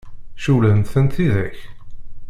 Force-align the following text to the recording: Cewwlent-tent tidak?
Cewwlent-tent 0.43 1.13
tidak? 1.15 1.55